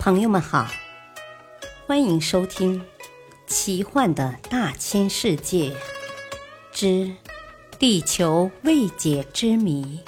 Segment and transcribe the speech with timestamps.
[0.00, 0.66] 朋友们好，
[1.86, 2.80] 欢迎收听
[3.46, 5.76] 《奇幻的大千世界
[6.72, 7.14] 之
[7.78, 10.00] 地球未解之谜》，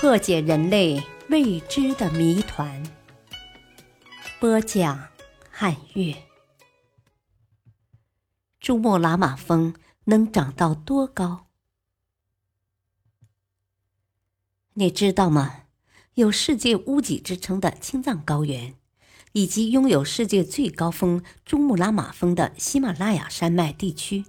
[0.00, 2.82] 破解人类未知的谜团。
[4.40, 5.06] 播讲：
[5.50, 6.16] 汉月。
[8.58, 11.48] 珠穆朗玛峰能长到多高？
[14.72, 15.65] 你知道吗？
[16.16, 18.72] 有世界屋脊之称的青藏高原，
[19.32, 24.24] 以及拥有世界最高峰珠穆朗玛峰的喜马拉雅山脉地区，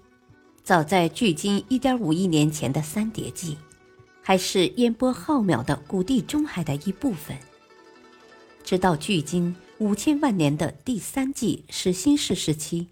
[0.63, 3.57] 早在距今1.5亿年前的三叠纪，
[4.21, 7.37] 还是烟波浩渺的古地中海的一部分。
[8.65, 12.89] 直到距今五千万年的第三纪始新世时期，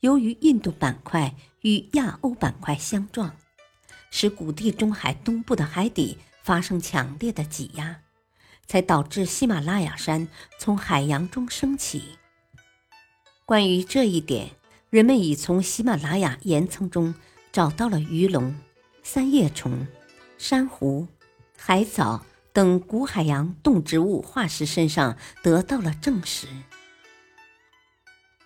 [0.00, 3.34] 由于印度板块与亚欧板块相撞，
[4.10, 8.02] 使古地中海东部的海底发生强烈的挤压。
[8.68, 12.18] 才导致喜马拉雅山从海洋中升起。
[13.44, 14.50] 关于这一点，
[14.90, 17.14] 人们已从喜马拉雅岩层中
[17.50, 18.54] 找到了鱼龙、
[19.02, 19.86] 三叶虫、
[20.36, 21.08] 珊瑚、
[21.56, 26.46] 海藻等古海洋动植物化石身上得到了证实。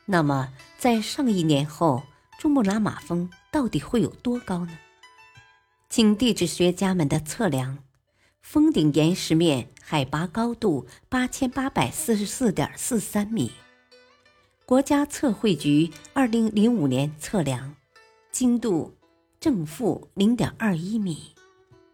[0.05, 2.05] 那么，在上亿年后，
[2.39, 4.79] 珠穆朗玛峰到底会有多高呢？
[5.89, 7.79] 经地质学家们的测量。
[8.43, 13.53] 峰顶岩石面海拔高度八千八百四十四点四三米，
[14.67, 17.75] 国家测绘局二零零五年测量，
[18.31, 18.95] 精度
[19.41, 21.33] 正负零点二一米，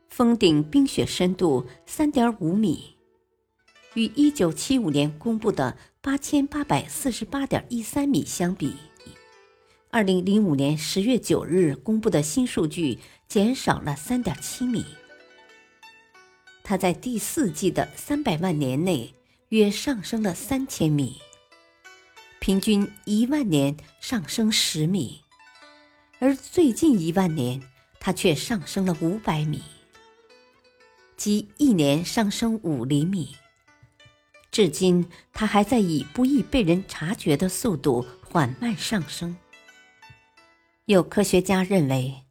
[0.08, 2.96] 峰顶冰雪深度三点五米，
[3.94, 8.74] 与一九七五年公布的八千八百四十八点一三米相比，
[9.90, 14.84] 二零零五年十月九日公布的新数据减少了三点七米。
[16.68, 19.14] 它在第四纪的三百万年内
[19.48, 21.18] 约上升了三千米，
[22.40, 25.22] 平均一万年上升十米，
[26.18, 27.62] 而最近一万年
[27.98, 29.62] 它却上升了五百米，
[31.16, 33.34] 即一年上升五厘米。
[34.50, 39.34] 至今，它还在以不易被人察觉的速度缓慢上升。
[40.84, 42.24] 有科学家认为，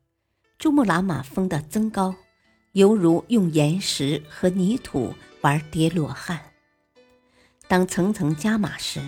[0.60, 2.14] 珠穆朗玛峰的增高。
[2.78, 6.52] 犹如用岩石和泥土玩叠罗汉。
[7.68, 9.02] 当层层加码时，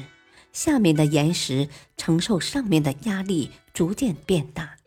[0.52, 4.78] 下面的岩石承受上面的压力逐渐变大，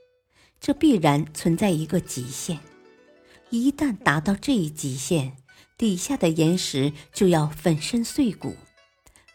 [0.61, 2.59] 这必然存在一个极限。
[3.51, 5.37] 一旦达到这一极限，
[5.79, 8.57] 底下的岩石就要粉身碎骨，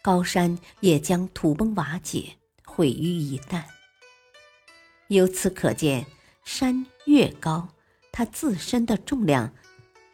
[0.01, 2.33] 高山也将土崩瓦解，
[2.65, 3.63] 毁于一旦。
[5.07, 6.05] 由此可见，
[6.43, 7.69] 山越高。
[8.17, 9.53] 它自身的重量，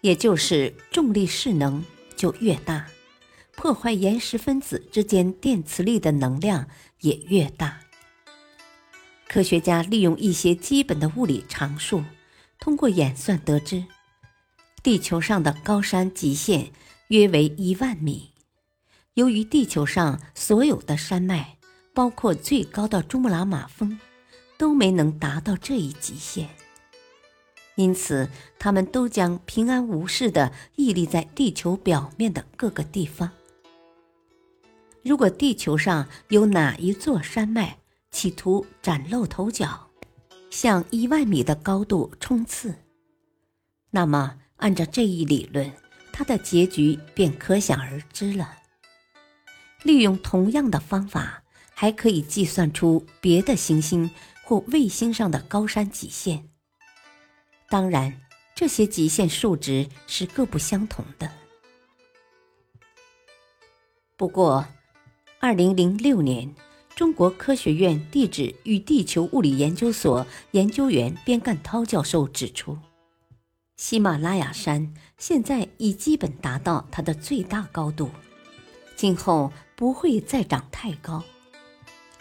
[0.02, 1.86] 也就是重力势能
[2.18, 2.86] 就越大，
[3.56, 6.68] 破坏岩石分子之间电磁力的能量
[7.00, 7.80] 也越大。
[9.26, 12.04] 科学家利用一些基本的物理常数，
[12.60, 13.86] 通过演算得知，
[14.84, 16.74] 地球上的高山极限
[17.08, 18.32] 约为一万米。
[19.14, 21.56] 由于地球上所有的山脉，
[21.94, 23.98] 包括最高的珠穆朗玛峰，
[24.58, 26.50] 都没能达到这一极限。
[27.76, 28.30] 因此，
[28.60, 33.32] 他们都将平安无事地屹立在地球表面的各个地方。
[35.02, 37.80] 如果地球上有哪一座山脉
[38.12, 39.90] 企图崭露头角，
[40.50, 42.76] 向一万米的高度冲刺，
[43.90, 45.72] 那么按照这一理论，
[46.12, 48.58] 它的结局便可想而知了。
[49.82, 54.12] 利用同样的方法，还可以计算出别的行星
[54.44, 56.48] 或卫星上的高山极限。
[57.74, 58.22] 当然，
[58.54, 61.32] 这些极限数值是各不相同的。
[64.16, 64.68] 不过，
[65.40, 66.54] 二零零六年，
[66.96, 72.78] 中国科学院地质与地球物理研究所研究员边干涛教授指出，
[73.76, 78.12] 喜马拉雅山现在已基本达到它的最大高度，
[78.96, 81.24] 今后不会再长太高，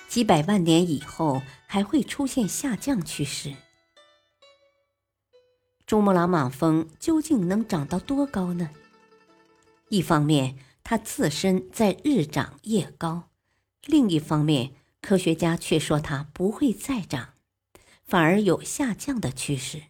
[0.08, 3.52] 几百万年以后还会出现下降趋势。
[5.92, 8.70] 珠穆朗玛峰究竟能长到多高呢？
[9.90, 13.28] 一方面，它自身在日长夜高；
[13.84, 14.72] 另一方面，
[15.02, 17.34] 科学家却说它不会再长，
[18.06, 19.82] 反而有下降的趋势。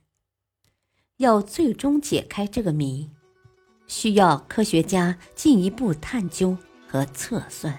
[1.19, 3.08] 要最终解开这个谜，
[3.87, 6.58] 需要科学家进一步探究
[6.88, 7.78] 和测算。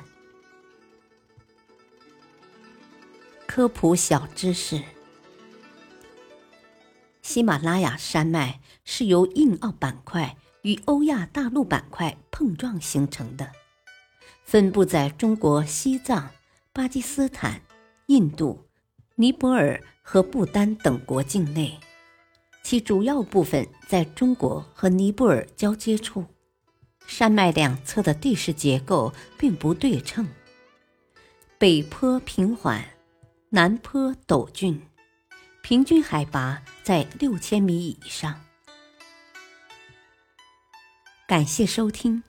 [3.45, 4.81] 科普小知识。
[7.33, 13.51] 喜马拉雅山脉是由印澳板块与欧亚大陆板块碰撞形成的，
[14.43, 16.29] 分布在中国西藏、
[16.71, 17.59] 巴基斯坦、
[18.05, 18.67] 印度、
[19.15, 21.79] 尼泊尔和不丹等国境内，
[22.61, 26.23] 其主要部分在中国和尼泊尔交接处。
[27.07, 30.27] 山脉两侧的地势结构并不对称，
[31.57, 32.85] 北坡平缓，
[33.49, 34.79] 南坡陡峻，
[35.63, 38.43] 平均海拔在六千米以上。
[41.25, 42.21] 感谢收听，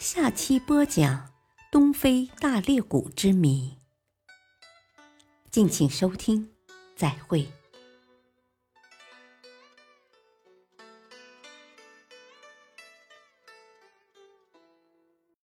[0.00, 1.30] 下期播讲
[1.70, 3.78] 东非大裂谷之谜。
[5.52, 6.50] 敬请收听，
[6.96, 7.48] 再会。